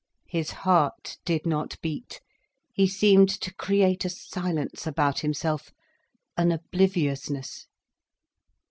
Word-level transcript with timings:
His 0.27 0.49
heart 0.65 1.19
did 1.25 1.45
not 1.45 1.79
beat, 1.79 2.21
he 2.73 2.87
seemed 2.87 3.29
to 3.39 3.53
create 3.53 4.03
a 4.03 4.09
silence 4.09 4.87
about 4.87 5.19
himself, 5.19 5.71
an 6.35 6.51
obliviousness. 6.51 7.67